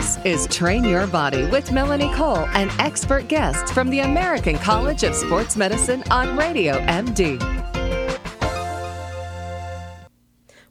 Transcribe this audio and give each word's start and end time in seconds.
This 0.00 0.16
is 0.24 0.46
Train 0.46 0.84
Your 0.84 1.06
Body 1.06 1.44
with 1.48 1.72
Melanie 1.72 2.10
Cole 2.14 2.48
and 2.54 2.70
expert 2.80 3.28
guests 3.28 3.70
from 3.70 3.90
the 3.90 4.00
American 4.00 4.56
College 4.56 5.02
of 5.02 5.14
Sports 5.14 5.58
Medicine 5.58 6.02
on 6.10 6.38
Radio 6.38 6.78
MD. 6.86 7.38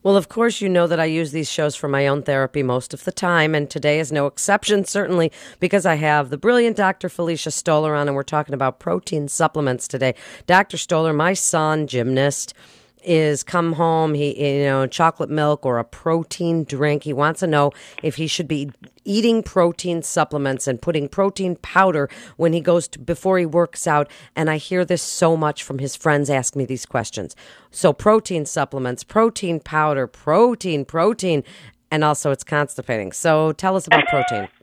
Well, 0.02 0.18
of 0.18 0.30
course, 0.30 0.62
you 0.62 0.68
know 0.68 0.88
that 0.88 1.00
I 1.00 1.06
use 1.06 1.32
these 1.32 1.52
shows 1.52 1.76
for 1.76 1.88
my 1.88 2.08
own 2.08 2.24
therapy 2.24 2.64
most 2.64 2.92
of 2.92 3.04
the 3.04 3.12
time, 3.12 3.54
and 3.54 3.70
today 3.70 4.00
is 4.00 4.12
no 4.12 4.26
exception, 4.26 4.84
certainly, 4.84 5.32
because 5.60 5.86
I 5.86 5.94
have 5.94 6.32
the 6.32 6.38
brilliant 6.38 6.78
Dr. 6.78 7.08
Felicia 7.08 7.52
Stoler 7.52 7.96
on, 7.96 8.08
and 8.08 8.16
we're 8.16 8.24
talking 8.24 8.56
about 8.56 8.80
protein 8.80 9.28
supplements 9.28 9.88
today. 9.88 10.16
Dr. 10.48 10.78
Stoler, 10.78 11.14
my 11.16 11.36
son, 11.36 11.86
gymnast, 11.86 12.56
is 13.04 13.44
come 13.44 13.74
home 13.74 14.14
he 14.14 14.58
you 14.60 14.66
know 14.66 14.86
chocolate 14.88 15.30
milk 15.30 15.66
or 15.66 15.78
a 15.78 15.84
protein 15.84 16.64
drink. 16.64 17.04
He 17.04 17.14
wants 17.14 17.40
to 17.42 17.48
know 17.48 17.72
if 18.04 18.16
he 18.16 18.28
should 18.28 18.48
be 18.48 18.72
eating 19.06 19.42
protein 19.42 20.02
supplements 20.04 20.68
and 20.68 20.82
putting 20.82 21.08
protein 21.08 21.56
powder 21.58 22.10
when 22.38 22.54
he 22.54 22.62
goes 22.62 22.88
to, 22.90 23.00
before 23.00 23.40
he 23.40 23.46
works 23.46 23.88
out. 23.88 24.10
And 24.36 24.50
i 24.50 24.58
hear 24.58 24.86
this 24.86 25.02
so 25.02 25.36
much 25.36 25.64
from 25.64 25.80
his 25.80 25.96
friends 25.96 26.30
ask 26.30 26.56
me 26.56 26.66
these 26.66 26.86
questions. 26.86 27.36
So 27.72 27.94
protein 27.94 28.46
supplements 28.46 29.04
protein 29.04 29.60
powder 29.60 30.08
protein 30.08 30.86
protein. 30.86 31.44
And 31.92 32.04
also 32.04 32.32
it's 32.32 32.44
constipating. 32.44 33.14
So 33.14 33.54
tell 33.54 33.76
us 33.76 33.88
about 33.88 34.06
protein. 34.08 34.48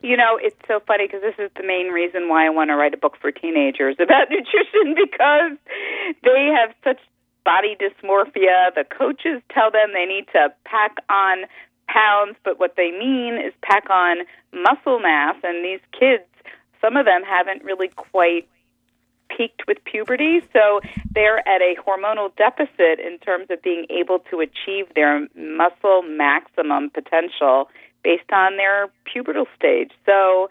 You 0.00 0.16
know, 0.16 0.38
it's 0.40 0.56
so 0.68 0.80
funny 0.86 1.06
because 1.06 1.22
this 1.22 1.34
is 1.38 1.50
the 1.56 1.66
main 1.66 1.88
reason 1.88 2.28
why 2.28 2.46
I 2.46 2.50
want 2.50 2.70
to 2.70 2.76
write 2.76 2.94
a 2.94 2.96
book 2.96 3.16
for 3.20 3.32
teenagers 3.32 3.96
about 4.00 4.30
nutrition 4.30 4.94
because 4.94 5.58
they 6.22 6.52
have 6.54 6.74
such 6.84 7.00
body 7.44 7.76
dysmorphia. 7.76 8.74
The 8.74 8.84
coaches 8.84 9.42
tell 9.52 9.70
them 9.70 9.92
they 9.92 10.06
need 10.06 10.26
to 10.32 10.52
pack 10.64 10.96
on 11.08 11.44
pounds, 11.88 12.36
but 12.44 12.60
what 12.60 12.74
they 12.76 12.90
mean 12.90 13.38
is 13.38 13.52
pack 13.62 13.88
on 13.90 14.18
muscle 14.52 15.00
mass. 15.00 15.36
And 15.42 15.64
these 15.64 15.80
kids, 15.98 16.24
some 16.80 16.96
of 16.96 17.06
them 17.06 17.22
haven't 17.22 17.64
really 17.64 17.88
quite 17.88 18.48
peaked 19.34 19.62
with 19.66 19.78
puberty, 19.84 20.40
so 20.52 20.80
they're 21.14 21.46
at 21.48 21.60
a 21.60 21.76
hormonal 21.86 22.34
deficit 22.36 22.98
in 22.98 23.18
terms 23.18 23.46
of 23.50 23.62
being 23.62 23.86
able 23.90 24.20
to 24.30 24.40
achieve 24.40 24.86
their 24.94 25.26
muscle 25.36 26.02
maximum 26.02 26.90
potential 26.90 27.68
based 28.02 28.30
on 28.32 28.56
their 28.56 28.88
pubertal 29.04 29.46
stage. 29.56 29.90
So, 30.06 30.48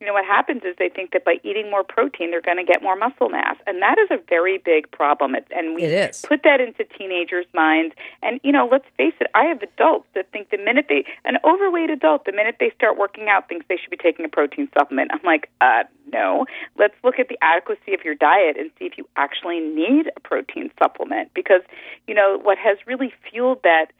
you 0.00 0.06
know, 0.06 0.14
what 0.14 0.24
happens 0.24 0.62
is 0.64 0.74
they 0.78 0.88
think 0.88 1.12
that 1.12 1.26
by 1.26 1.36
eating 1.44 1.70
more 1.70 1.84
protein, 1.84 2.30
they're 2.30 2.40
going 2.40 2.56
to 2.56 2.64
get 2.64 2.82
more 2.82 2.96
muscle 2.96 3.28
mass. 3.28 3.56
And 3.66 3.82
that 3.82 3.98
is 3.98 4.08
a 4.10 4.18
very 4.28 4.56
big 4.56 4.90
problem. 4.90 5.34
And 5.34 5.74
we 5.74 5.82
put 6.26 6.42
that 6.42 6.58
into 6.58 6.84
teenagers' 6.84 7.44
minds. 7.52 7.94
And, 8.22 8.40
you 8.42 8.50
know, 8.50 8.66
let's 8.70 8.86
face 8.96 9.12
it, 9.20 9.26
I 9.34 9.44
have 9.44 9.62
adults 9.62 10.06
that 10.14 10.32
think 10.32 10.48
the 10.48 10.56
minute 10.56 10.86
they, 10.88 11.04
an 11.26 11.36
overweight 11.44 11.90
adult, 11.90 12.24
the 12.24 12.32
minute 12.32 12.56
they 12.58 12.72
start 12.74 12.96
working 12.96 13.28
out, 13.28 13.48
thinks 13.48 13.66
they 13.68 13.76
should 13.76 13.90
be 13.90 13.98
taking 13.98 14.24
a 14.24 14.28
protein 14.28 14.70
supplement. 14.72 15.10
I'm 15.12 15.20
like, 15.22 15.50
uh, 15.60 15.84
no. 16.10 16.46
Let's 16.78 16.94
look 17.04 17.18
at 17.18 17.28
the 17.28 17.38
adequacy 17.42 17.92
of 17.92 18.02
your 18.02 18.14
diet 18.14 18.56
and 18.58 18.70
see 18.78 18.86
if 18.86 18.96
you 18.96 19.06
actually 19.16 19.60
need 19.60 20.10
a 20.16 20.20
protein 20.20 20.70
supplement. 20.78 21.34
Because, 21.34 21.60
you 22.06 22.14
know, 22.14 22.38
what 22.42 22.56
has 22.56 22.78
really 22.86 23.12
fueled 23.30 23.62
that, 23.64 23.92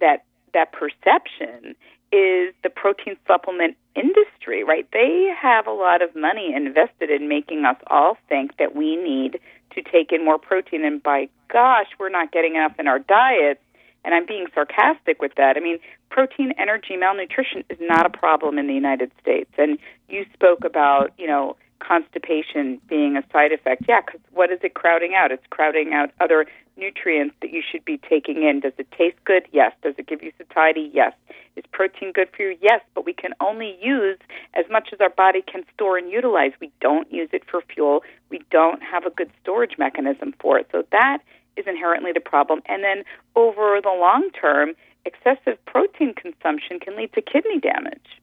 that, 0.00 0.24
that 0.54 0.72
perception 0.72 1.74
is 2.12 2.52
the 2.62 2.70
protein 2.74 3.16
supplement 3.26 3.76
industry, 3.94 4.64
right? 4.64 4.86
They 4.92 5.32
have 5.40 5.66
a 5.66 5.72
lot 5.72 6.02
of 6.02 6.14
money 6.16 6.52
invested 6.54 7.10
in 7.10 7.28
making 7.28 7.64
us 7.64 7.76
all 7.86 8.16
think 8.28 8.56
that 8.58 8.74
we 8.74 8.96
need 8.96 9.38
to 9.74 9.82
take 9.82 10.10
in 10.10 10.24
more 10.24 10.38
protein. 10.38 10.84
And 10.84 11.02
by 11.02 11.28
gosh, 11.52 11.86
we're 11.98 12.08
not 12.08 12.32
getting 12.32 12.56
enough 12.56 12.74
in 12.78 12.88
our 12.88 12.98
diets. 12.98 13.60
And 14.04 14.14
I'm 14.14 14.26
being 14.26 14.46
sarcastic 14.54 15.20
with 15.20 15.34
that. 15.36 15.56
I 15.56 15.60
mean, 15.60 15.78
protein, 16.10 16.52
energy, 16.58 16.96
malnutrition 16.96 17.64
is 17.68 17.78
not 17.80 18.06
a 18.06 18.10
problem 18.10 18.58
in 18.58 18.66
the 18.66 18.74
United 18.74 19.12
States. 19.20 19.50
And 19.58 19.78
you 20.08 20.24
spoke 20.32 20.64
about, 20.64 21.12
you 21.18 21.26
know, 21.26 21.56
constipation 21.80 22.80
being 22.88 23.16
a 23.16 23.24
side 23.32 23.52
effect. 23.52 23.84
Yeah, 23.88 24.00
because 24.04 24.20
what 24.32 24.50
is 24.50 24.60
it 24.62 24.74
crowding 24.74 25.14
out? 25.14 25.32
It's 25.32 25.46
crowding 25.50 25.92
out 25.92 26.10
other 26.20 26.46
nutrients 26.76 27.34
that 27.42 27.50
you 27.50 27.62
should 27.68 27.84
be 27.84 27.98
taking 27.98 28.42
in. 28.42 28.60
Does 28.60 28.72
it 28.78 28.90
taste 28.92 29.16
good? 29.24 29.46
Yes. 29.52 29.72
Does 29.82 29.94
it 29.98 30.06
give 30.06 30.22
you 30.22 30.32
satiety? 30.38 30.90
Yes. 30.92 31.12
Is 31.56 31.64
protein 31.72 32.12
good 32.12 32.28
for 32.34 32.42
you? 32.42 32.56
Yes, 32.60 32.80
but 32.94 33.04
we 33.04 33.12
can 33.12 33.32
only 33.40 33.76
use 33.82 34.18
as 34.54 34.64
much 34.70 34.88
as 34.92 35.00
our 35.00 35.10
body 35.10 35.42
can 35.42 35.64
store 35.74 35.98
and 35.98 36.10
utilize. 36.10 36.52
We 36.60 36.70
don't 36.80 37.10
use 37.12 37.28
it 37.32 37.42
for 37.50 37.60
fuel. 37.62 38.02
We 38.30 38.40
don't 38.50 38.82
have 38.82 39.04
a 39.04 39.10
good 39.10 39.30
storage 39.42 39.76
mechanism 39.78 40.34
for 40.40 40.58
it. 40.58 40.68
So 40.72 40.84
that 40.92 41.18
is 41.56 41.66
inherently 41.66 42.12
the 42.12 42.20
problem. 42.20 42.62
And 42.66 42.82
then 42.82 43.04
over 43.36 43.80
the 43.82 43.90
long 43.90 44.30
term, 44.40 44.72
excessive 45.04 45.64
protein 45.66 46.14
consumption 46.14 46.80
can 46.80 46.96
lead 46.96 47.12
to 47.14 47.22
kidney 47.22 47.58
damage. 47.60 48.20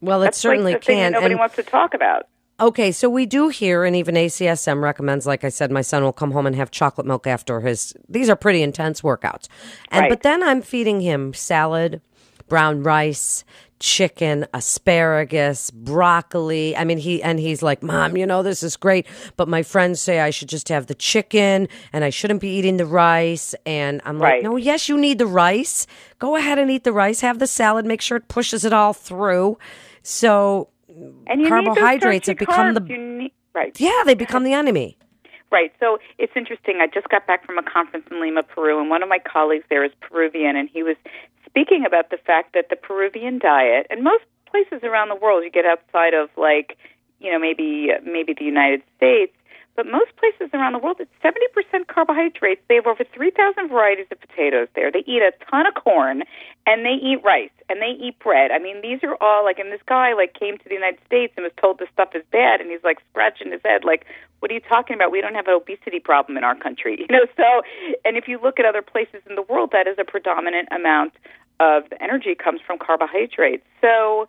Well, 0.00 0.20
it 0.20 0.26
That's 0.26 0.38
certainly 0.38 0.72
like 0.72 0.82
the 0.82 0.86
thing 0.86 0.98
can. 0.98 1.12
That 1.12 1.18
nobody 1.18 1.32
and 1.32 1.40
wants 1.40 1.56
to 1.56 1.62
talk 1.62 1.94
about. 1.94 2.28
Okay, 2.60 2.92
so 2.92 3.10
we 3.10 3.26
do 3.26 3.48
hear, 3.48 3.84
and 3.84 3.96
even 3.96 4.14
ACSM 4.14 4.80
recommends, 4.80 5.26
like 5.26 5.42
I 5.42 5.48
said, 5.48 5.72
my 5.72 5.82
son 5.82 6.04
will 6.04 6.12
come 6.12 6.30
home 6.30 6.46
and 6.46 6.54
have 6.54 6.70
chocolate 6.70 7.06
milk 7.06 7.26
after 7.26 7.60
his. 7.60 7.94
These 8.08 8.30
are 8.30 8.36
pretty 8.36 8.62
intense 8.62 9.00
workouts, 9.00 9.48
and 9.90 10.02
Right. 10.02 10.08
but 10.08 10.22
then 10.22 10.40
I'm 10.42 10.62
feeding 10.62 11.00
him 11.00 11.34
salad, 11.34 12.00
brown 12.48 12.84
rice, 12.84 13.42
chicken, 13.80 14.46
asparagus, 14.54 15.72
broccoli. 15.72 16.76
I 16.76 16.84
mean, 16.84 16.98
he 16.98 17.20
and 17.24 17.40
he's 17.40 17.60
like, 17.60 17.82
"Mom, 17.82 18.16
you 18.16 18.24
know 18.24 18.44
this 18.44 18.62
is 18.62 18.76
great," 18.76 19.04
but 19.36 19.48
my 19.48 19.64
friends 19.64 20.00
say 20.00 20.20
I 20.20 20.30
should 20.30 20.48
just 20.48 20.68
have 20.68 20.86
the 20.86 20.94
chicken 20.94 21.66
and 21.92 22.04
I 22.04 22.10
shouldn't 22.10 22.40
be 22.40 22.48
eating 22.56 22.76
the 22.76 22.86
rice. 22.86 23.56
And 23.66 24.00
I'm 24.04 24.20
like, 24.20 24.34
Right. 24.34 24.42
"No, 24.44 24.54
yes, 24.56 24.88
you 24.88 24.96
need 24.96 25.18
the 25.18 25.26
rice. 25.26 25.88
Go 26.20 26.36
ahead 26.36 26.60
and 26.60 26.70
eat 26.70 26.84
the 26.84 26.92
rice. 26.92 27.20
Have 27.22 27.40
the 27.40 27.48
salad. 27.48 27.84
Make 27.84 28.00
sure 28.00 28.16
it 28.16 28.28
pushes 28.28 28.64
it 28.64 28.72
all 28.72 28.92
through." 28.92 29.58
So 30.04 30.68
carbohydrates 31.48 32.28
need 32.28 32.32
have 32.32 32.38
become 32.38 32.74
starchy 32.74 32.94
the 32.94 32.98
need, 32.98 33.32
right. 33.54 33.78
yeah, 33.80 34.02
they 34.04 34.14
become 34.14 34.44
the 34.44 34.52
enemy. 34.52 34.96
Right. 35.50 35.72
So 35.78 35.98
it's 36.18 36.32
interesting. 36.34 36.80
I 36.80 36.88
just 36.88 37.08
got 37.10 37.28
back 37.28 37.46
from 37.46 37.58
a 37.58 37.62
conference 37.62 38.06
in 38.10 38.20
Lima, 38.20 38.42
Peru, 38.42 38.80
and 38.80 38.90
one 38.90 39.04
of 39.04 39.08
my 39.08 39.20
colleagues 39.20 39.64
there 39.70 39.84
is 39.84 39.92
Peruvian, 40.00 40.56
and 40.56 40.68
he 40.68 40.82
was 40.82 40.96
speaking 41.46 41.84
about 41.86 42.10
the 42.10 42.16
fact 42.16 42.54
that 42.54 42.70
the 42.70 42.76
Peruvian 42.76 43.38
diet, 43.38 43.86
and 43.88 44.02
most 44.02 44.24
places 44.50 44.82
around 44.82 45.10
the 45.10 45.14
world, 45.14 45.44
you 45.44 45.50
get 45.50 45.64
outside 45.64 46.12
of 46.12 46.28
like, 46.36 46.76
you 47.20 47.30
know, 47.30 47.38
maybe 47.38 47.90
maybe 48.04 48.34
the 48.36 48.44
United 48.44 48.82
States, 48.96 49.32
but 49.76 49.86
most 49.86 50.14
places 50.16 50.50
around 50.54 50.72
the 50.72 50.78
world, 50.78 50.96
it's 51.00 51.10
seventy 51.22 51.46
percent 51.52 51.88
carbohydrates. 51.88 52.62
They 52.68 52.76
have 52.76 52.86
over 52.86 53.04
three 53.14 53.30
thousand 53.30 53.68
varieties 53.68 54.06
of 54.10 54.20
potatoes 54.20 54.68
there. 54.74 54.90
They 54.90 55.04
eat 55.06 55.22
a 55.22 55.32
ton 55.50 55.66
of 55.66 55.74
corn, 55.74 56.22
and 56.66 56.84
they 56.84 56.94
eat 57.00 57.22
rice, 57.24 57.54
and 57.68 57.82
they 57.82 57.98
eat 57.98 58.18
bread. 58.18 58.50
I 58.50 58.58
mean, 58.58 58.82
these 58.82 59.00
are 59.02 59.16
all 59.20 59.44
like, 59.44 59.58
and 59.58 59.72
this 59.72 59.82
guy 59.86 60.14
like 60.14 60.34
came 60.34 60.58
to 60.58 60.64
the 60.64 60.74
United 60.74 61.00
States 61.06 61.32
and 61.36 61.44
was 61.44 61.52
told 61.60 61.78
this 61.78 61.88
stuff 61.92 62.10
is 62.14 62.22
bad, 62.30 62.60
and 62.60 62.70
he's 62.70 62.84
like 62.84 62.98
scratching 63.10 63.52
his 63.52 63.60
head, 63.64 63.84
like, 63.84 64.06
what 64.40 64.50
are 64.50 64.54
you 64.54 64.60
talking 64.60 64.94
about? 64.94 65.10
We 65.10 65.20
don't 65.20 65.34
have 65.34 65.48
an 65.48 65.54
obesity 65.54 66.00
problem 66.00 66.36
in 66.36 66.44
our 66.44 66.54
country, 66.54 66.96
you 67.00 67.06
know. 67.10 67.26
So, 67.36 67.62
and 68.04 68.16
if 68.16 68.28
you 68.28 68.38
look 68.42 68.60
at 68.60 68.66
other 68.66 68.82
places 68.82 69.22
in 69.28 69.36
the 69.36 69.42
world, 69.42 69.70
that 69.72 69.86
is 69.86 69.96
a 69.98 70.04
predominant 70.04 70.68
amount 70.70 71.14
of 71.60 71.88
the 71.88 72.02
energy 72.02 72.34
comes 72.34 72.60
from 72.66 72.78
carbohydrates. 72.78 73.64
So, 73.80 74.28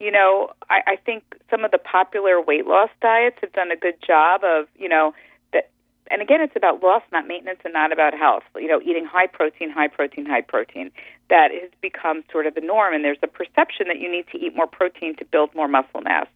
you 0.00 0.10
know, 0.10 0.50
I, 0.70 0.80
I 0.86 0.96
think 0.96 1.24
some 1.50 1.64
of 1.64 1.70
the 1.70 1.78
popular 1.78 2.40
weight 2.40 2.66
loss 2.66 2.90
diets 3.00 3.36
have 3.40 3.52
done 3.52 3.70
a 3.70 3.76
good 3.76 3.96
job 4.06 4.42
of, 4.44 4.66
you 4.78 4.88
know, 4.88 5.12
that. 5.52 5.70
And 6.10 6.22
again, 6.22 6.40
it's 6.40 6.56
about 6.56 6.82
loss, 6.82 7.02
not 7.12 7.26
maintenance, 7.26 7.60
and 7.64 7.74
not 7.74 7.92
about 7.92 8.14
health. 8.14 8.44
You 8.56 8.68
know, 8.68 8.80
eating 8.80 9.04
high 9.04 9.26
protein, 9.26 9.70
high 9.70 9.88
protein, 9.88 10.24
high 10.26 10.42
protein. 10.42 10.90
That 11.30 11.50
has 11.50 11.70
become 11.80 12.22
sort 12.32 12.46
of 12.46 12.54
the 12.54 12.60
norm, 12.60 12.94
and 12.94 13.04
there's 13.04 13.18
a 13.22 13.26
perception 13.26 13.88
that 13.88 13.98
you 13.98 14.10
need 14.10 14.26
to 14.32 14.38
eat 14.38 14.54
more 14.56 14.66
protein 14.66 15.16
to 15.16 15.24
build 15.24 15.54
more 15.54 15.68
muscle 15.68 16.00
mass. 16.00 16.26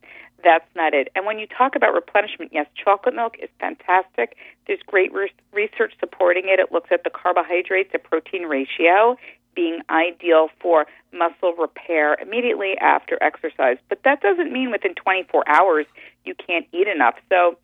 That's 0.45 0.67
not 0.75 0.93
it. 0.93 1.09
And 1.15 1.25
when 1.25 1.39
you 1.39 1.47
talk 1.47 1.77
about 1.77 1.95
replenishment, 1.95 2.51
yes, 2.53 2.67
chocolate 2.75 3.15
milk 3.15 3.37
is 3.41 3.49
fantastic. 3.61 4.37
There's 4.67 4.81
great 4.85 5.13
re- 5.13 5.33
research 5.53 5.95
supporting 6.01 6.45
it. 6.47 6.59
It 6.59 6.73
looks 6.73 6.91
at 6.91 7.05
the 7.05 7.11
carbohydrate 7.11 7.93
to 7.93 7.99
protein 7.99 8.43
ratio 8.43 9.17
being 9.55 9.81
ideal 9.91 10.49
for 10.61 10.87
muscle 11.13 11.55
repair 11.59 12.17
immediately 12.21 12.77
after 12.79 13.19
exercise. 13.23 13.77
But 13.89 14.03
that 14.05 14.21
doesn't 14.21 14.53
mean 14.53 14.71
within 14.71 14.95
24 14.95 15.45
hours 15.49 15.87
you 16.25 16.35
can't 16.35 16.67
eat 16.73 16.89
enough. 16.89 17.15
So 17.29 17.59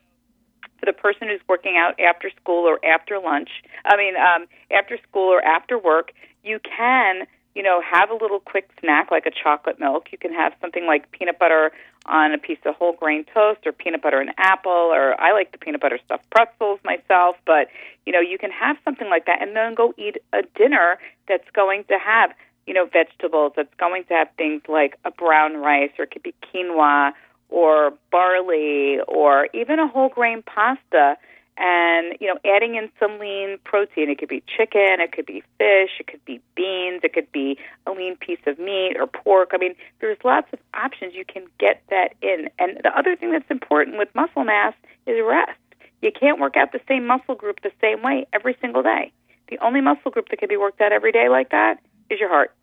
for 0.78 0.86
the 0.86 0.92
person 0.92 1.28
who's 1.28 1.40
working 1.48 1.76
out 1.76 1.98
after 2.00 2.30
school 2.40 2.66
or 2.66 2.84
after 2.84 3.18
lunch, 3.18 3.50
I 3.84 3.96
mean, 3.96 4.14
um, 4.16 4.46
after 4.70 4.98
school 5.08 5.32
or 5.32 5.42
after 5.42 5.78
work, 5.78 6.12
you 6.44 6.60
can, 6.60 7.26
you 7.54 7.62
know, 7.62 7.80
have 7.82 8.10
a 8.10 8.14
little 8.14 8.40
quick 8.40 8.70
snack 8.80 9.10
like 9.10 9.26
a 9.26 9.30
chocolate 9.30 9.80
milk. 9.80 10.08
You 10.12 10.18
can 10.18 10.32
have 10.32 10.52
something 10.60 10.86
like 10.86 11.10
peanut 11.10 11.38
butter 11.38 11.72
on 12.08 12.32
a 12.32 12.38
piece 12.38 12.58
of 12.64 12.74
whole 12.74 12.92
grain 12.92 13.24
toast 13.32 13.66
or 13.66 13.72
peanut 13.72 14.02
butter 14.02 14.20
and 14.20 14.30
apple 14.38 14.72
or 14.72 15.20
I 15.20 15.32
like 15.32 15.52
the 15.52 15.58
peanut 15.58 15.80
butter 15.80 15.98
stuffed 16.04 16.28
pretzels 16.30 16.80
myself, 16.84 17.36
but 17.46 17.68
you 18.06 18.12
know, 18.12 18.20
you 18.20 18.38
can 18.38 18.50
have 18.50 18.76
something 18.84 19.08
like 19.08 19.26
that 19.26 19.42
and 19.42 19.54
then 19.54 19.74
go 19.74 19.94
eat 19.98 20.16
a 20.32 20.42
dinner 20.56 20.98
that's 21.28 21.48
going 21.54 21.84
to 21.84 21.98
have, 21.98 22.32
you 22.66 22.74
know, 22.74 22.86
vegetables, 22.86 23.52
that's 23.56 23.74
going 23.78 24.04
to 24.04 24.14
have 24.14 24.28
things 24.36 24.62
like 24.68 24.98
a 25.04 25.10
brown 25.10 25.56
rice 25.58 25.90
or 25.98 26.04
it 26.04 26.10
could 26.10 26.22
be 26.22 26.34
quinoa 26.42 27.12
or 27.50 27.92
barley 28.10 28.98
or 29.06 29.48
even 29.54 29.78
a 29.78 29.86
whole 29.88 30.08
grain 30.08 30.42
pasta 30.42 31.16
and 31.58 32.16
you 32.20 32.26
know 32.26 32.38
adding 32.44 32.76
in 32.76 32.88
some 32.98 33.18
lean 33.18 33.58
protein. 33.64 34.08
It 34.08 34.18
could 34.18 34.28
be 34.28 34.42
chicken 34.46 35.00
it 35.00 35.12
could 35.12 35.26
be 35.26 35.42
fish 35.58 35.90
it 35.98 36.06
could 36.06 36.24
be 36.24 36.40
beans 36.54 37.00
it 37.02 37.12
could 37.12 37.30
be 37.32 37.58
a 37.88 37.92
lean 37.92 38.16
piece 38.16 38.40
of 38.46 38.58
meat 38.58 38.96
or 38.98 39.06
pork. 39.06 39.50
I 39.52 39.58
mean 39.58 39.74
there's 40.00 40.18
lots 40.24 40.48
of 40.52 40.58
options 40.74 41.14
you 41.14 41.24
can 41.24 41.44
get 41.58 41.82
that 41.90 42.14
in. 42.22 42.48
And 42.58 42.78
the 42.82 42.96
other 42.96 43.16
thing 43.16 43.32
that's 43.32 43.50
important 43.50 43.98
with 43.98 44.08
muscle 44.14 44.44
mass 44.44 44.74
is 45.06 45.16
rest. 45.26 45.58
You 46.02 46.12
can't 46.12 46.38
work 46.38 46.56
out 46.56 46.72
the 46.72 46.80
same 46.86 47.06
muscle 47.06 47.34
group 47.34 47.60
the 47.62 47.72
same 47.80 48.02
way 48.02 48.26
every 48.32 48.56
single 48.60 48.82
day. 48.82 49.12
The 49.48 49.58
only 49.58 49.80
muscle 49.80 50.10
group 50.10 50.28
that 50.28 50.38
can 50.38 50.48
be 50.48 50.56
worked 50.56 50.80
out 50.80 50.92
every 50.92 51.10
day 51.10 51.28
like 51.28 51.50
that 51.50 51.78
is 52.10 52.20
your 52.20 52.28
heart 52.28 52.54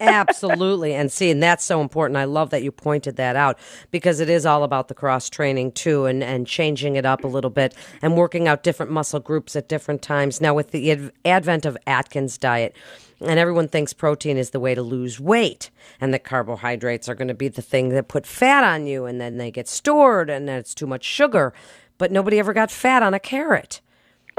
Absolutely. 0.00 0.94
And 0.94 1.12
see, 1.12 1.30
and 1.30 1.42
that's 1.42 1.64
so 1.64 1.82
important. 1.82 2.16
I 2.16 2.24
love 2.24 2.50
that 2.50 2.62
you 2.62 2.72
pointed 2.72 3.16
that 3.16 3.36
out 3.36 3.58
because 3.90 4.18
it 4.18 4.30
is 4.30 4.46
all 4.46 4.64
about 4.64 4.88
the 4.88 4.94
cross 4.94 5.28
training 5.28 5.72
too 5.72 6.06
and, 6.06 6.24
and 6.24 6.46
changing 6.46 6.96
it 6.96 7.04
up 7.04 7.22
a 7.22 7.28
little 7.28 7.50
bit 7.50 7.74
and 8.00 8.16
working 8.16 8.48
out 8.48 8.62
different 8.62 8.90
muscle 8.90 9.20
groups 9.20 9.54
at 9.54 9.68
different 9.68 10.00
times. 10.00 10.40
Now, 10.40 10.54
with 10.54 10.70
the 10.70 10.90
ad- 10.90 11.12
advent 11.24 11.66
of 11.66 11.76
Atkins 11.86 12.38
diet, 12.38 12.74
and 13.20 13.38
everyone 13.38 13.68
thinks 13.68 13.92
protein 13.92 14.38
is 14.38 14.50
the 14.50 14.60
way 14.60 14.74
to 14.74 14.82
lose 14.82 15.20
weight 15.20 15.70
and 16.00 16.14
that 16.14 16.24
carbohydrates 16.24 17.06
are 17.06 17.14
going 17.14 17.28
to 17.28 17.34
be 17.34 17.48
the 17.48 17.60
thing 17.60 17.90
that 17.90 18.08
put 18.08 18.26
fat 18.26 18.64
on 18.64 18.86
you 18.86 19.04
and 19.04 19.20
then 19.20 19.36
they 19.36 19.50
get 19.50 19.68
stored 19.68 20.30
and 20.30 20.48
then 20.48 20.58
it's 20.58 20.74
too 20.74 20.86
much 20.86 21.04
sugar. 21.04 21.52
But 21.98 22.10
nobody 22.10 22.38
ever 22.38 22.54
got 22.54 22.70
fat 22.70 23.02
on 23.02 23.12
a 23.12 23.20
carrot. 23.20 23.82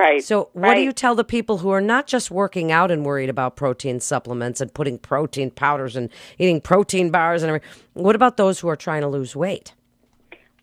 Right. 0.02 0.24
So, 0.24 0.50
what 0.54 0.70
right. 0.70 0.76
do 0.76 0.82
you 0.82 0.94
tell 0.94 1.14
the 1.14 1.24
people 1.24 1.60
who 1.60 1.70
are 1.70 1.80
not 1.80 2.08
just 2.08 2.32
working 2.32 2.72
out 2.72 2.90
and 2.90 3.06
worried 3.06 3.30
about 3.30 3.56
protein 3.56 4.00
supplements 4.00 4.60
and 4.60 4.74
putting 4.74 4.98
protein 4.98 5.52
powders 5.52 5.96
and 5.96 6.10
eating 6.40 6.60
protein 6.60 7.12
bars 7.12 7.44
and 7.44 7.50
everything? 7.50 7.70
What 7.94 8.16
about 8.16 8.36
those 8.36 8.60
who 8.60 8.68
are 8.68 8.76
trying 8.76 9.02
to 9.02 9.08
lose 9.08 9.36
weight? 9.36 9.76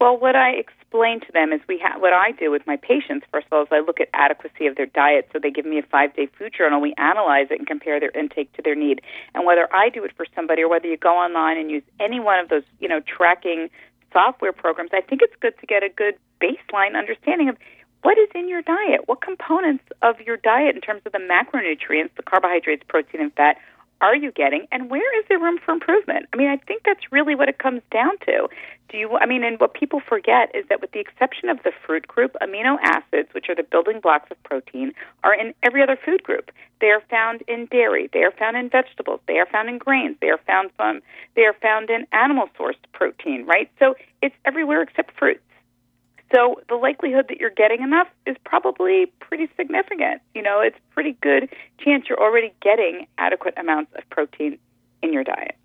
Well, 0.01 0.19
what 0.19 0.35
I 0.35 0.51
explain 0.51 1.21
to 1.21 1.31
them 1.33 1.53
is 1.53 1.61
we 1.69 1.79
ha- 1.81 2.01
what 2.01 2.13
I 2.13 2.33
do 2.33 2.51
with 2.51 2.67
my 2.67 2.79
patients. 2.79 3.27
First 3.31 3.47
of 3.47 3.53
all, 3.53 3.63
is 3.63 3.69
I 3.71 3.79
look 3.79 4.01
at 4.01 4.09
adequacy 4.13 4.67
of 4.67 4.75
their 4.75 4.87
diet. 4.87 5.29
So 5.33 5.39
they 5.41 5.53
give 5.53 5.67
me 5.67 5.79
a 5.79 5.83
five-day 5.83 6.31
food 6.37 6.53
journal. 6.59 6.81
We 6.81 6.95
analyze 6.99 7.47
it 7.53 7.61
and 7.61 7.67
compare 7.67 8.01
their 8.01 8.11
intake 8.19 8.53
to 8.55 8.63
their 8.63 8.75
need. 8.75 9.03
And 9.37 9.47
whether 9.47 9.73
I 9.73 9.89
do 9.89 10.03
it 10.03 10.11
for 10.17 10.27
somebody 10.35 10.63
or 10.63 10.69
whether 10.69 10.89
you 10.89 10.97
go 10.97 11.15
online 11.15 11.59
and 11.59 11.71
use 11.71 11.85
any 12.01 12.19
one 12.19 12.41
of 12.41 12.49
those, 12.49 12.65
you 12.81 12.89
know, 12.89 12.99
tracking 13.07 13.71
software 14.13 14.53
programs, 14.53 14.91
I 14.93 15.01
think 15.01 15.23
it's 15.23 15.37
good 15.39 15.57
to 15.61 15.67
get 15.67 15.85
a 15.85 15.89
good 15.89 16.15
baseline 16.43 16.97
understanding 16.97 17.49
of 17.49 17.57
what 18.03 18.19
is 18.19 18.29
in 18.35 18.49
your 18.49 18.63
diet? 18.63 19.03
What 19.07 19.21
components 19.21 19.85
of 20.03 20.21
your 20.21 20.37
diet, 20.37 20.75
in 20.75 20.81
terms 20.81 21.03
of 21.05 21.13
the 21.13 21.19
macronutrients, 21.19 22.11
the 22.17 22.23
carbohydrates, 22.23 22.85
protein, 22.89 23.21
and 23.21 23.33
fat, 23.35 23.57
are 24.01 24.15
you 24.15 24.31
getting? 24.31 24.67
And 24.71 24.91
where 24.91 25.19
is 25.19 25.25
there 25.29 25.41
room 25.41 25.59
for 25.59 25.73
improvement? 25.73 26.27
I 26.33 26.37
mean, 26.37 26.49
I 26.49 26.57
think 26.57 26.83
that's 26.85 27.11
really 27.11 27.35
what 27.35 27.49
it 27.49 27.59
comes 27.59 27.83
down 27.91 28.17
to. 28.27 28.49
Do 28.89 28.97
you, 28.97 29.19
I 29.19 29.27
mean, 29.27 29.43
and 29.43 29.59
what 29.59 29.75
people 29.75 30.01
forget 30.01 30.55
is 30.55 30.65
that 30.69 30.81
with 30.81 30.93
the 30.93 31.01
exception 31.01 31.49
of 31.49 31.63
the 31.65 31.73
fruit 31.85 32.07
group, 32.07 32.37
amino 32.41 32.79
acids, 32.83 33.29
which 33.33 33.49
are 33.49 33.57
the 33.57 33.65
building 33.65 34.01
blocks 34.01 34.31
of 34.31 34.43
protein, 34.45 34.93
are 35.25 35.35
in 35.35 35.53
every 35.65 35.83
other 35.83 35.99
food 36.03 36.23
group. 36.23 36.53
They 36.81 36.87
are 36.87 37.03
found 37.11 37.43
in 37.49 37.67
dairy. 37.67 38.09
They 38.13 38.23
are 38.23 38.31
found 38.31 38.57
in 38.57 38.71
vegetables. 38.71 39.21
They 39.27 39.39
are 39.39 39.47
found 39.47 39.69
in 39.69 39.79
grains. 39.79 40.17
They 40.21 40.31
are 40.31 40.41
found 40.47 40.71
from, 40.77 41.03
they 41.35 41.43
are 41.43 41.57
found 41.61 41.91
in 41.91 42.07
animal 42.13 42.49
sourced 42.59 42.77
protein, 42.93 43.45
right? 43.47 43.69
So 43.81 43.97
it's 44.23 44.37
everywhere 44.45 44.83
except 44.83 45.19
fruits. 45.19 45.41
So 46.35 46.61
the 46.69 46.75
likelihood 46.75 47.27
that 47.29 47.39
you're 47.39 47.51
getting 47.51 47.83
enough 47.83 48.09
is 48.27 48.37
probably 48.45 49.07
pretty 49.21 49.49
significant. 49.57 50.21
You 50.35 50.43
know, 50.43 50.61
it's 50.61 50.77
a 50.77 50.95
pretty 50.95 51.17
good 51.23 51.49
chance 51.79 52.05
you're 52.09 52.21
already 52.21 52.53
getting 52.61 53.07
adequate 53.17 53.55
amounts 53.57 53.93
of 53.97 54.09
protein 54.11 54.59
in 55.03 55.13
your 55.13 55.25
diet. 55.25 55.57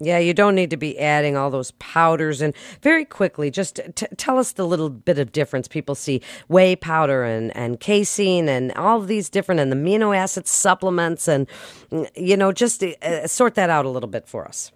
Yeah, 0.00 0.18
you 0.18 0.32
don't 0.32 0.54
need 0.54 0.70
to 0.70 0.76
be 0.76 0.98
adding 0.98 1.36
all 1.36 1.50
those 1.50 1.72
powders. 1.72 2.40
And 2.40 2.54
very 2.82 3.04
quickly, 3.04 3.50
just 3.50 3.80
t- 3.96 4.06
tell 4.16 4.38
us 4.38 4.52
the 4.52 4.64
little 4.64 4.90
bit 4.90 5.18
of 5.18 5.32
difference 5.32 5.66
people 5.66 5.96
see 5.96 6.22
whey 6.46 6.76
powder 6.76 7.24
and, 7.24 7.54
and 7.56 7.80
casein 7.80 8.48
and 8.48 8.72
all 8.72 9.00
of 9.00 9.08
these 9.08 9.28
different 9.28 9.60
and 9.60 9.72
amino 9.72 10.16
acid 10.16 10.46
supplements. 10.46 11.26
And, 11.26 11.48
you 12.14 12.36
know, 12.36 12.52
just 12.52 12.84
uh, 12.84 13.26
sort 13.26 13.56
that 13.56 13.70
out 13.70 13.84
a 13.84 13.88
little 13.88 14.08
bit 14.08 14.28
for 14.28 14.46
us. 14.46 14.70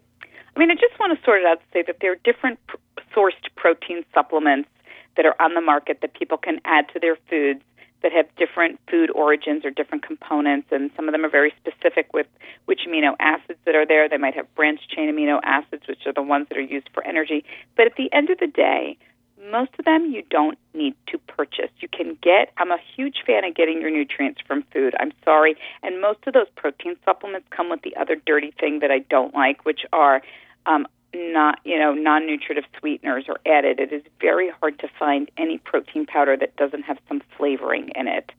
I 0.56 0.58
mean, 0.58 0.72
I 0.72 0.74
just 0.74 0.98
want 0.98 1.16
to 1.16 1.24
sort 1.24 1.40
it 1.40 1.46
out 1.46 1.60
to 1.60 1.66
say 1.72 1.82
that 1.86 1.98
there 2.00 2.12
are 2.12 2.18
different 2.24 2.58
pr- 2.66 2.76
sourced 3.14 3.32
protein 3.54 4.04
supplements 4.12 4.68
that 5.16 5.26
are 5.26 5.36
on 5.40 5.54
the 5.54 5.60
market 5.60 5.98
that 6.02 6.14
people 6.14 6.38
can 6.38 6.60
add 6.64 6.88
to 6.92 7.00
their 7.00 7.16
foods 7.28 7.62
that 8.02 8.12
have 8.12 8.26
different 8.36 8.80
food 8.90 9.10
origins 9.10 9.64
or 9.64 9.70
different 9.70 10.04
components, 10.04 10.68
and 10.72 10.90
some 10.96 11.08
of 11.08 11.12
them 11.12 11.24
are 11.24 11.30
very 11.30 11.54
specific 11.60 12.12
with 12.12 12.26
which 12.64 12.80
amino 12.88 13.14
acids 13.20 13.58
that 13.64 13.74
are 13.74 13.86
there. 13.86 14.08
They 14.08 14.16
might 14.16 14.34
have 14.34 14.52
branched 14.54 14.90
chain 14.90 15.08
amino 15.08 15.40
acids, 15.44 15.86
which 15.86 16.06
are 16.06 16.12
the 16.12 16.22
ones 16.22 16.48
that 16.48 16.58
are 16.58 16.62
used 16.62 16.88
for 16.92 17.06
energy. 17.06 17.44
But 17.76 17.86
at 17.86 17.96
the 17.96 18.12
end 18.12 18.30
of 18.30 18.38
the 18.38 18.48
day, 18.48 18.96
most 19.50 19.70
of 19.78 19.84
them 19.84 20.06
you 20.06 20.22
don't 20.30 20.58
need 20.74 20.94
to 21.08 21.18
purchase. 21.18 21.70
You 21.80 21.88
can 21.88 22.16
get, 22.22 22.52
I'm 22.58 22.70
a 22.70 22.78
huge 22.96 23.22
fan 23.26 23.44
of 23.44 23.54
getting 23.54 23.80
your 23.80 23.90
nutrients 23.90 24.40
from 24.46 24.64
food. 24.72 24.94
I'm 25.00 25.12
sorry. 25.24 25.56
And 25.82 26.00
most 26.00 26.20
of 26.26 26.34
those 26.34 26.48
protein 26.54 26.96
supplements 27.04 27.46
come 27.50 27.70
with 27.70 27.82
the 27.82 27.96
other 27.96 28.16
dirty 28.16 28.52
thing 28.58 28.80
that 28.80 28.90
I 28.90 29.00
don't 29.00 29.34
like, 29.34 29.64
which 29.64 29.80
are 29.92 30.22
um, 30.66 30.86
not 31.14 31.58
you 31.64 31.78
know 31.78 31.92
non-nutritive 31.92 32.64
sweeteners 32.78 33.24
are 33.28 33.40
added. 33.46 33.80
It 33.80 33.92
is 33.92 34.02
very 34.20 34.50
hard 34.60 34.78
to 34.80 34.88
find 34.98 35.30
any 35.36 35.58
protein 35.58 36.06
powder 36.06 36.36
that 36.36 36.56
doesn't 36.56 36.82
have 36.82 36.98
some 37.08 37.22
flavoring 37.36 37.90
in 37.94 38.08
it. 38.08 38.30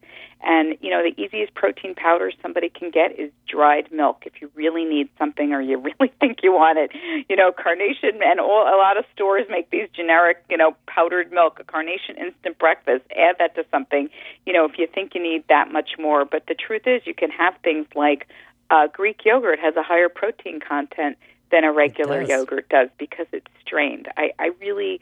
And 0.42 0.78
you 0.82 0.90
know 0.90 1.02
the 1.04 1.20
easiest 1.22 1.54
protein 1.54 1.96
powder 1.96 2.32
somebody 2.42 2.70
can 2.70 2.92
get 2.92 3.18
is 3.18 3.32
dried 3.48 3.92
milk 3.92 4.24
if 4.26 4.42
you 4.42 4.52
really 4.56 4.86
need 4.86 5.10
something 5.18 5.54
or 5.54 5.62
you 5.62 5.78
really 6.00 6.12
think 6.20 6.40
you 6.44 6.52
want 6.52 6.80
it. 6.80 6.92
You 7.30 7.36
know 7.36 7.52
Carnation 7.52 8.20
and 8.26 8.40
all, 8.40 8.64
a 8.64 8.78
lot 8.78 8.98
of 8.98 9.06
stores 9.14 9.46
make 9.50 9.70
these 9.70 9.88
generic 9.96 10.44
you 10.50 10.58
know 10.58 10.76
powdered 10.88 11.32
milk. 11.32 11.60
A 11.60 11.64
Carnation 11.64 12.18
instant 12.18 12.58
breakfast. 12.58 13.06
Add 13.16 13.36
that 13.40 13.56
to 13.56 13.66
something. 13.72 14.10
You 14.46 14.54
know 14.54 14.66
if 14.66 14.78
you 14.78 14.88
think 14.88 15.14
you 15.16 15.22
need 15.22 15.44
that 15.50 15.72
much 15.72 15.92
more. 16.00 16.26
But 16.26 16.48
the 16.48 16.56
truth 16.56 16.84
is 16.88 17.02
you 17.06 17.14
can 17.14 17.30
have 17.30 17.54
things 17.64 17.88
like 17.96 18.28
uh, 18.70 18.88
Greek 18.88 19.22
yogurt 19.24 19.60
has 19.60 19.76
a 19.76 19.84
higher 19.84 20.10
protein 20.10 20.60
content 20.60 21.18
than 21.54 21.64
a 21.64 21.72
regular 21.72 22.24
yogurt 22.24 22.68
does 22.68 22.90
because 22.98 23.28
it's 23.32 23.48
strained. 23.62 24.08
I, 24.18 24.32
I 24.40 24.50
really 24.60 25.00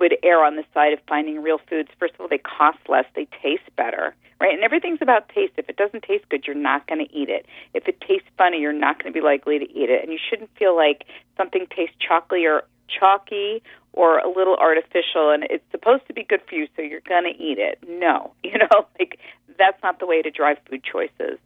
would 0.00 0.16
err 0.24 0.44
on 0.44 0.56
the 0.56 0.64
side 0.74 0.92
of 0.92 0.98
finding 1.08 1.40
real 1.40 1.60
foods. 1.70 1.90
First 1.98 2.14
of 2.14 2.20
all, 2.20 2.28
they 2.28 2.38
cost 2.38 2.78
less, 2.88 3.04
they 3.14 3.28
taste 3.40 3.70
better, 3.76 4.14
right? 4.40 4.52
And 4.52 4.64
everything's 4.64 5.00
about 5.00 5.28
taste. 5.28 5.52
If 5.56 5.68
it 5.68 5.76
doesn't 5.76 6.02
taste 6.02 6.24
good, 6.28 6.44
you're 6.44 6.56
not 6.56 6.88
going 6.88 7.06
to 7.06 7.14
eat 7.16 7.28
it. 7.28 7.46
If 7.72 7.86
it 7.86 8.00
tastes 8.00 8.26
funny, 8.36 8.58
you're 8.58 8.72
not 8.72 9.00
going 9.00 9.12
to 9.12 9.16
be 9.16 9.24
likely 9.24 9.60
to 9.60 9.64
eat 9.70 9.90
it. 9.90 10.02
And 10.02 10.12
you 10.12 10.18
shouldn't 10.18 10.50
feel 10.58 10.74
like 10.74 11.04
something 11.36 11.66
tastes 11.70 11.94
chalky 12.00 12.46
or 12.46 12.64
chalky 12.88 13.62
or 13.92 14.18
a 14.18 14.28
little 14.28 14.56
artificial 14.56 15.30
and 15.30 15.44
it's 15.50 15.64
supposed 15.70 16.06
to 16.06 16.12
be 16.12 16.24
good 16.24 16.40
for 16.48 16.56
you 16.56 16.66
so 16.74 16.82
you're 16.82 17.00
going 17.08 17.24
to 17.24 17.42
eat 17.42 17.58
it. 17.58 17.78
No, 17.88 18.32
you 18.42 18.58
know, 18.58 18.86
like 18.98 19.20
that's 19.56 19.80
not 19.84 20.00
the 20.00 20.06
way 20.06 20.20
to 20.20 20.30
drive 20.30 20.56
food 20.68 20.82
choices. 20.82 21.38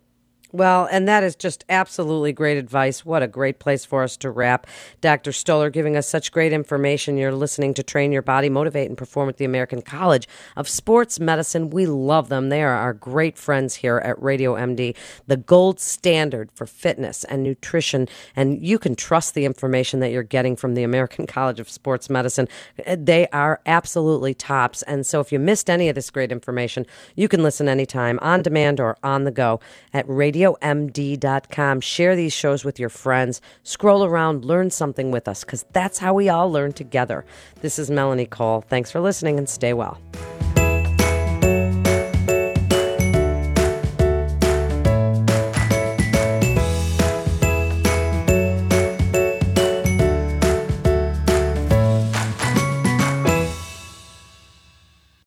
Well, 0.56 0.88
and 0.90 1.06
that 1.06 1.22
is 1.22 1.36
just 1.36 1.66
absolutely 1.68 2.32
great 2.32 2.56
advice. 2.56 3.04
What 3.04 3.22
a 3.22 3.26
great 3.26 3.58
place 3.58 3.84
for 3.84 4.02
us 4.02 4.16
to 4.16 4.30
wrap. 4.30 4.66
Dr. 5.02 5.30
Stoler 5.30 5.70
giving 5.70 5.98
us 5.98 6.08
such 6.08 6.32
great 6.32 6.50
information. 6.50 7.18
You're 7.18 7.34
listening 7.34 7.74
to 7.74 7.82
Train 7.82 8.10
Your 8.10 8.22
Body, 8.22 8.48
Motivate, 8.48 8.88
and 8.88 8.96
Perform 8.96 9.28
at 9.28 9.36
the 9.36 9.44
American 9.44 9.82
College 9.82 10.26
of 10.56 10.66
Sports 10.66 11.20
Medicine. 11.20 11.68
We 11.68 11.84
love 11.84 12.30
them. 12.30 12.48
They 12.48 12.62
are 12.62 12.72
our 12.72 12.94
great 12.94 13.36
friends 13.36 13.74
here 13.74 13.98
at 13.98 14.22
Radio 14.22 14.54
MD, 14.54 14.96
the 15.26 15.36
gold 15.36 15.78
standard 15.78 16.50
for 16.52 16.64
fitness 16.64 17.24
and 17.24 17.42
nutrition. 17.42 18.08
And 18.34 18.66
you 18.66 18.78
can 18.78 18.96
trust 18.96 19.34
the 19.34 19.44
information 19.44 20.00
that 20.00 20.10
you're 20.10 20.22
getting 20.22 20.56
from 20.56 20.72
the 20.72 20.84
American 20.84 21.26
College 21.26 21.60
of 21.60 21.68
Sports 21.68 22.08
Medicine. 22.08 22.48
Uh, 22.86 22.96
they 22.98 23.28
are 23.28 23.60
absolutely 23.66 24.32
tops. 24.32 24.80
And 24.84 25.04
so 25.04 25.20
if 25.20 25.30
you 25.32 25.38
missed 25.38 25.68
any 25.68 25.90
of 25.90 25.94
this 25.94 26.08
great 26.08 26.32
information, 26.32 26.86
you 27.14 27.28
can 27.28 27.42
listen 27.42 27.68
anytime 27.68 28.18
on 28.22 28.40
demand 28.40 28.80
or 28.80 28.96
on 29.02 29.24
the 29.24 29.30
go 29.30 29.60
at 29.92 30.08
Radio 30.08 30.45
radiomd.com. 30.54 31.80
Share 31.80 32.16
these 32.16 32.32
shows 32.32 32.64
with 32.64 32.78
your 32.78 32.88
friends. 32.88 33.40
Scroll 33.62 34.04
around, 34.04 34.44
learn 34.44 34.70
something 34.70 35.10
with 35.10 35.28
us, 35.28 35.44
because 35.44 35.64
that's 35.72 35.98
how 35.98 36.14
we 36.14 36.28
all 36.28 36.50
learn 36.50 36.72
together. 36.72 37.24
This 37.60 37.78
is 37.78 37.90
Melanie 37.90 38.26
Cole. 38.26 38.62
Thanks 38.68 38.90
for 38.90 39.00
listening 39.00 39.38
and 39.38 39.48
stay 39.48 39.72
well. 39.72 39.98